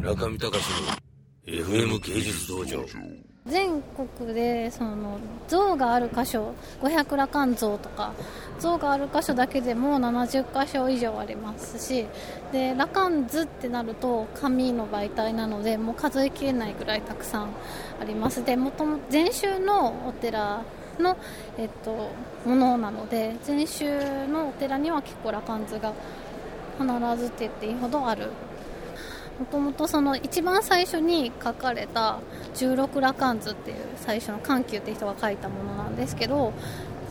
[0.00, 2.82] 中見隆の FM 芸術道場。
[3.44, 8.12] 全国でその像がある箇所500羅漢像とか
[8.58, 12.06] 像がある箇所だけでも70箇所以上ありますし
[12.52, 17.50] で羅漢図ってなると紙の媒体なのでもう数えきれないぐらいたくさん
[18.00, 18.44] あります。
[18.44, 20.62] でもとも禅宗のお寺
[20.98, 21.16] の、
[21.58, 22.10] えっと、
[22.46, 25.92] ものなので禅宗のお寺には結構羅漢図が
[26.78, 28.30] 必ずって言っていいほどある。
[29.40, 32.20] もともとその一番最初に書かれた
[32.54, 36.52] 十六羅漢図っていう最初の緩急って人が書いたものなんですけど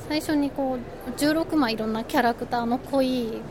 [0.07, 3.41] 最初にこう16枚いろんなキャラクターの濃い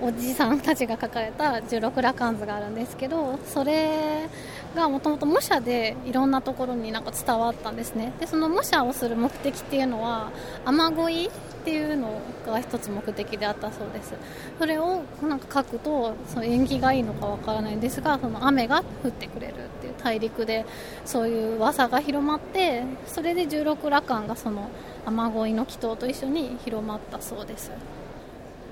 [0.00, 4.28] おじさんたちが書かれた十六羅漢図があるんですけどそれ
[4.76, 8.12] がもともと模写でいろんなところになんか伝わったんですね。
[8.20, 10.30] でその模写をする目的っていうのは
[10.64, 11.30] 雨乞い
[11.62, 14.14] っていうのが一つ目的であったそうです。
[14.58, 20.66] それをなんか書くとその縁起がいいのかわからないんですがその雨が降ってくれるっていう大陸で
[21.04, 24.70] そういう噂が広まってそれで十六羅漢がその
[25.06, 27.70] 雨乞いの祈祷と一緒に広まったそうです。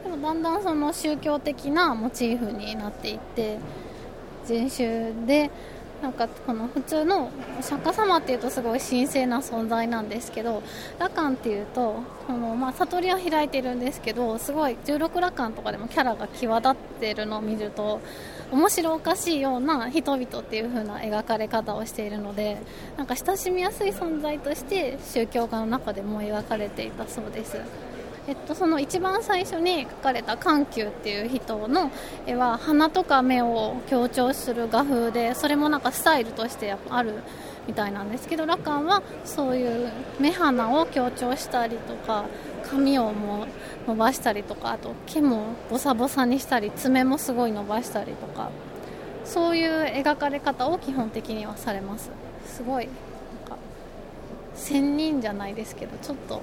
[0.03, 3.59] でもだんだんその宗教的なモチーフになっていって
[4.47, 5.51] 禅宗で
[6.03, 10.63] なんかこの普通のお釈迦様っていうとすごい神聖な存在なんですけど
[10.99, 18.01] 羅漢っていうとこの、まあ、悟りは開いてるんですけどすごい16羅漢とかでもキャラが際立ってるのを見ると
[18.51, 22.59] 面白おかしいような人々っていう風な描かれ方をしているので
[22.97, 27.59] なんか親しみやすい存在として宗教画の中でも描かれていたそうです。
[28.29, 31.91] えっと、その一番最初に描かれた緩急っていう人の
[32.27, 37.15] 絵は鼻とか目を強調する画風でそれもなんかスタイルとしてある
[37.67, 42.27] みたいなんですけど羅漢はそういう目鼻を強調したりとか
[42.65, 43.47] 髪をも
[43.87, 48.51] 伸ばしたりとかあと毛もボサボサにしたり爪もすごい伸ばしたりとか
[49.25, 52.11] そういう描かれ方を基本的にはされます。
[52.47, 52.95] すごいなん
[53.49, 53.57] か
[54.55, 56.43] 仙人じゃないですけどちょっと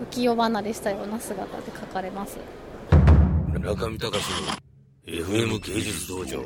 [0.00, 2.38] 浮世離れしたような姿で書かれます。
[3.60, 4.64] 中見隆の
[5.06, 6.44] FM 芸術道場。